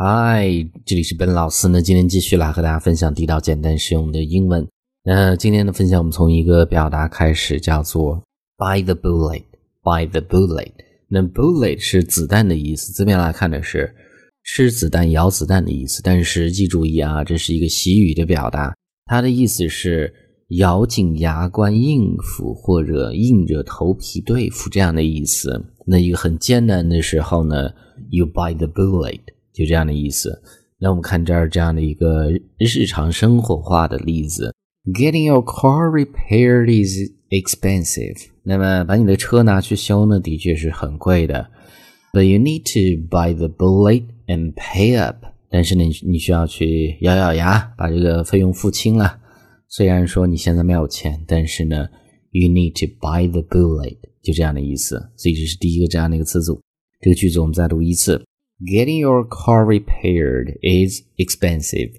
[0.00, 0.46] 嗨，
[0.86, 1.82] 这里是本老师呢。
[1.82, 4.64] 今天继续来和大家分享地道、简单、实用的英文。
[5.02, 8.22] 那今天的分享，我们从一个表达开始，叫做
[8.56, 9.42] “by the bullet”。
[9.82, 10.70] by the bullet，
[11.08, 12.92] 那 bullet 是子弹的意思。
[12.92, 13.92] 字面来看的是
[14.44, 16.00] 吃子弹、咬子弹的意思。
[16.00, 18.72] 但是记注意啊，这是一个习语的表达，
[19.06, 20.14] 它的意思是
[20.50, 25.60] 咬紧牙关应付，或者硬着头皮对付这样的意思。
[25.84, 27.68] 那一个很艰难的时候呢
[28.10, 29.18] ，you by the bullet。
[29.58, 30.40] 就这样的意思。
[30.78, 34.54] 那我们看这儿这样的一个日常生活化的例子
[34.94, 38.28] ：Getting your car repaired is expensive。
[38.44, 41.50] 那么把你的车拿去修呢，的确是很贵的。
[42.12, 45.24] But you need to buy the bullet and pay up。
[45.50, 49.18] 但是呢，你需要去咬咬牙把这个费用付清了。
[49.68, 51.88] 虽然说你现在没有钱，但是呢
[52.30, 53.96] ，you need to buy the bullet。
[54.22, 55.10] 就这样的意思。
[55.16, 56.60] 所以这是第一个这样的一个词组。
[57.00, 58.22] 这个句子我们再读一次。
[58.60, 61.94] Getting your car repaired is expensive,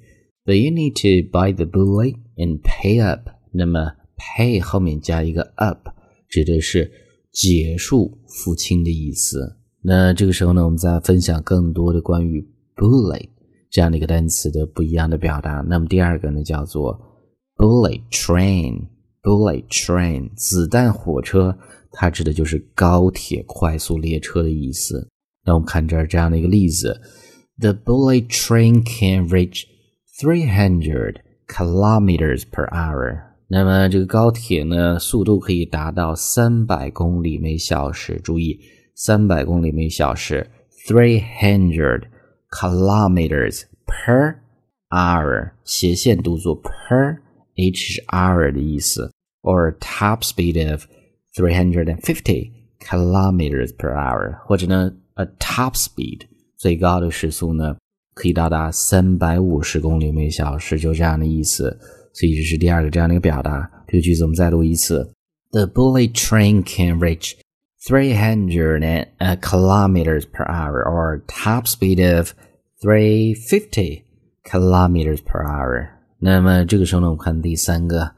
[0.46, 3.30] but you need to buy the bullet and pay up.
[3.54, 5.88] 那么 pay 后面加一个 up，
[6.28, 6.92] 指的是
[7.32, 9.56] 结束付清的意思。
[9.82, 13.30] 那这个时候呢，我们再分享更多的关于 bullet
[13.70, 15.64] 这样的一个单词的不一样的表达。
[15.66, 17.00] 那么第二个呢，叫做
[17.56, 18.86] bullet train。
[19.22, 21.58] bullet train 子弹火车，
[21.92, 25.10] 它指的就是高铁快速列车的意思。
[25.47, 27.03] 那我们看这儿这样的一个例子：
[27.59, 29.65] The bullet train can reach
[30.19, 33.21] three hundred kilometers per hour。
[33.49, 38.19] 那么这个高铁呢，速度可以达到三百公里每小时。
[38.21, 38.59] 注意，
[38.95, 40.49] 三百公里每小时，
[40.89, 42.05] three hundred
[42.51, 44.37] kilometers per
[44.89, 50.87] hour，斜线读作 per，h 是 hour 的意思，or top speed of
[51.35, 54.95] three hundred and fifty kilometers per hour，或者呢。
[55.20, 56.22] A top speed
[56.58, 57.76] 最高的时速呢，
[58.14, 61.78] 可以到达三百五十公里每小时，就这样的意思。
[62.14, 63.70] 所以这是第二个这样的一个表达。
[63.86, 65.14] 这个句子我们再读一次
[65.52, 67.34] ：The bullet train can reach
[67.86, 69.08] three hundred
[69.42, 72.32] kilometers per hour, or top speed of
[72.82, 74.04] three fifty
[74.46, 75.90] kilometers per hour。
[76.18, 78.10] 那么这个时候呢，我们看第三个，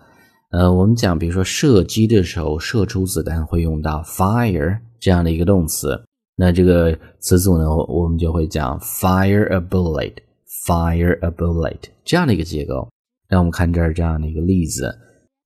[0.51, 5.99] 呃，我们讲，比如说射击的时候，射出子弹会用到 fire 这样的一个动词。
[6.35, 12.89] 那这个词组呢，我们就会讲 fire a bullet，fire a bullet 这样的一个结构。
[13.29, 14.97] 那我们看这儿这样的一个例子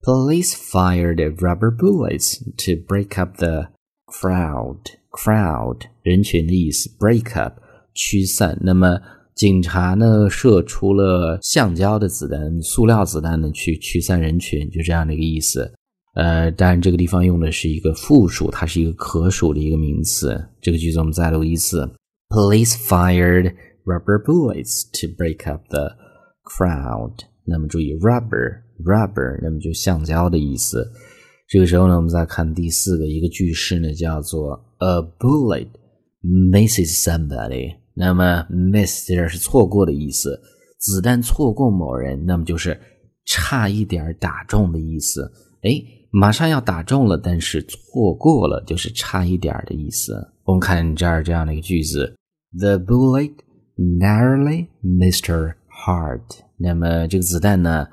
[0.02, 3.68] ：Police fired rubber bullets to break up the
[4.08, 4.80] crowd。
[5.12, 7.60] crowd 人群的意思，break up
[7.94, 8.58] 驱散。
[8.62, 9.00] 那么
[9.36, 15.75] 警察呢，射出了橡胶的子弹、塑料子弹呢，去驱散人群，就这样的一个意思。
[16.16, 20.42] 呃，当然这个地方用的是一个复数，它是一个可数的一个名词。
[20.62, 21.82] 这个句子我们再读一次
[22.30, 23.54] ：Police fired
[23.84, 25.92] rubber bullets to break up the
[26.46, 27.16] crowd。
[27.44, 30.90] 那么注意，rubber，rubber，那么就橡胶的意思。
[31.50, 35.68] 这个时候呢，我们再看第四个一个句式呢，叫做 A bullet
[36.24, 37.76] misses somebody。
[37.94, 40.40] 那么 miss 这是错过的意思，
[40.80, 42.80] 子弹错过某人，那么就是
[43.26, 45.30] 差一点打中的意思。
[45.64, 45.72] 哎。
[46.18, 50.16] 马上要打中了，但是错过了，就是差一点的意思。
[50.46, 52.16] 我们看这儿这样的一个句子
[52.58, 53.34] ：The bullet
[53.76, 56.22] narrowly missed her heart。
[56.58, 57.86] 那么这个子弹呢，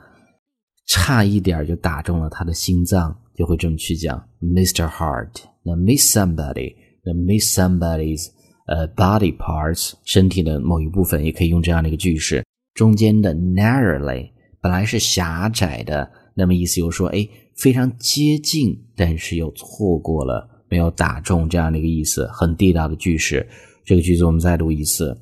[0.87, 4.89] 差一点就打中了他的心脏，就会这么去讲：Mr.
[4.89, 5.43] Heart。
[5.65, 8.29] 那 miss somebody，那 miss somebody's
[8.69, 12.45] 呃 body parts，身体的某一部分，也可以用这样的一个句式。
[12.75, 17.29] 中间的 narrowly 本来是狭窄的，那么意思就是说，哎。
[17.55, 23.47] 非常接近，但是又错过了，没有打中这样的一个意思，很地道的句式。
[23.85, 25.17] 这个句子我们再读一次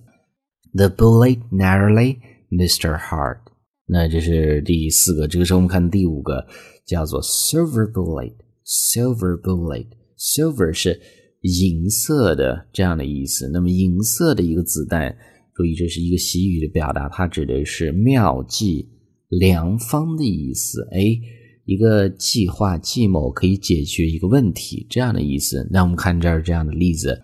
[0.72, 3.41] ：The bullet narrowly missed her heart。
[3.84, 5.26] 那这是第四个。
[5.26, 6.47] 这个时候我们看第五个，
[6.87, 8.37] 叫做 silver bullet。
[8.65, 10.98] silver bullet，silver 是
[11.42, 13.50] 银色的这样的意思。
[13.53, 15.15] 那么银色的一个子弹，
[15.53, 18.89] 注意这是一个习语的表达，它指的是妙计
[19.30, 20.88] 良方的意思。
[20.92, 21.18] 哎。
[21.66, 25.68] 一个计划计谋可以解决一个问题，这样的意思。
[25.71, 27.16] 那我们看这儿这样的例子，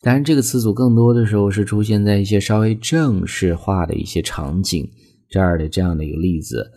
[0.00, 4.90] 当然这个词组更多的时候是出现在一些稍微正式化的一些场景。
[5.28, 6.72] 这儿的这样的一个例子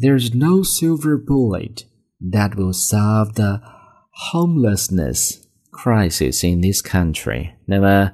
[0.00, 1.82] ：There's no silver bullet
[2.30, 3.62] that will solve the
[4.32, 5.38] homelessness
[5.72, 7.54] crisis in this country。
[7.66, 8.12] 那么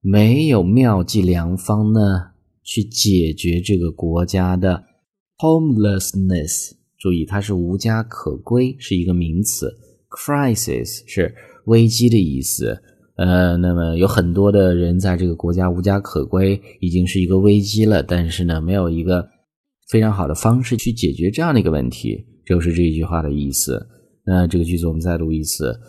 [0.00, 2.00] 没有妙计良方呢，
[2.64, 4.84] 去解决这个国家的
[5.38, 6.72] homelessness。
[6.98, 9.72] 注意，它是无家可归，是一个名词。
[10.10, 11.34] crisis 是
[11.66, 12.82] 危机的意思。
[13.16, 18.02] 呃，那么有很多的人在这个国家无家可归，已经是一个危机了。
[18.02, 19.28] 但是呢，没有一个
[19.88, 23.86] 非常好的方式去解决这样的一个问题，就是这一句话的意思。
[24.24, 25.80] 那这个句子我们再读一次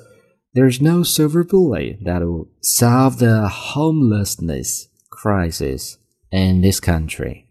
[0.54, 5.96] ：There is no silver bullet that will solve the homelessness crisis
[6.32, 7.49] in this country.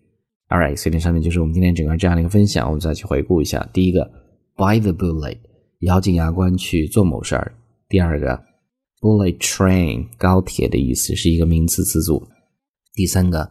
[0.48, 2.66] All right，所以这上面就是我们今天整个这样的一个分享。
[2.66, 4.04] 我们再去回顾一下：第一个
[4.56, 5.38] ，by the bullet，
[5.80, 7.52] 咬紧牙关去做某事儿；
[7.88, 8.48] 第二个。
[9.00, 12.26] Bullet train 高铁的意思是一个名词词组。
[12.94, 13.48] 第三个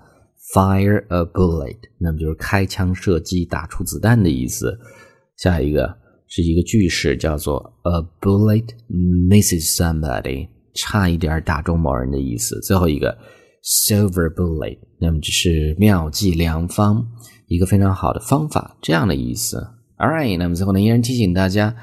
[0.54, 4.78] ，fire a bullet，那么就是开枪射击、打出子弹的意思。
[5.38, 5.98] 下一个
[6.28, 12.60] 是一个句式，叫做 a bullet misses somebody，差一点打中某人的意思。
[12.60, 13.18] 最后一个
[13.68, 17.06] silver bullet，那么这是妙计良方，
[17.48, 19.58] 一个非常好的方法，这样的意思。
[19.98, 21.76] All right，那么最后呢，依然提醒大家。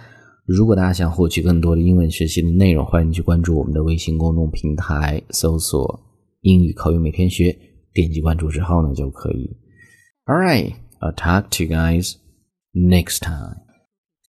[0.46, 6.00] 如果大家想获取更多的英文学习的内容，欢迎去关注我们的微信公众平台，搜索
[6.40, 7.54] “英语口语每天学”，
[7.92, 9.56] 点击关注之后呢就可以。
[10.26, 12.14] All right, I'll talk to you guys
[12.72, 13.63] next time.